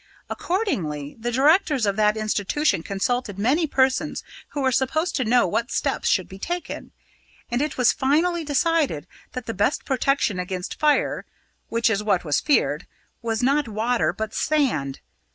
Accordingly, 0.31 1.15
the 1.19 1.31
directors 1.31 1.85
of 1.85 1.95
that 1.95 2.17
institution 2.17 2.81
consulted 2.81 3.37
many 3.37 3.67
persons 3.67 4.23
who 4.47 4.61
were 4.61 4.71
supposed 4.71 5.15
to 5.15 5.23
know 5.23 5.45
what 5.45 5.69
steps 5.69 6.09
should 6.09 6.27
be 6.27 6.39
taken, 6.39 6.91
and 7.51 7.61
it 7.61 7.77
was 7.77 7.93
finally 7.93 8.43
decided 8.43 9.05
that 9.33 9.45
the 9.45 9.53
best 9.53 9.85
protection 9.85 10.39
against 10.39 10.79
fire 10.79 11.23
which 11.69 11.87
is 11.87 12.01
what 12.01 12.23
was 12.25 12.39
feared 12.39 12.87
was 13.21 13.43
not 13.43 13.67
water 13.67 14.11
but 14.11 14.33
sand. 14.33 15.01